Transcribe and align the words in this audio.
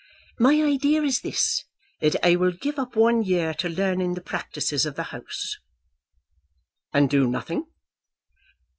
"My 0.39 0.53
idea 0.63 1.03
is 1.03 1.21
this, 1.21 1.63
that 1.99 2.15
I 2.25 2.35
will 2.35 2.53
give 2.53 2.79
up 2.79 2.95
one 2.95 3.21
year 3.21 3.53
to 3.53 3.69
learning 3.69 4.15
the 4.15 4.21
practices 4.21 4.83
of 4.87 4.95
the 4.95 5.03
House." 5.13 5.57
"And 6.91 7.07
do 7.07 7.27
nothing?" 7.27 7.65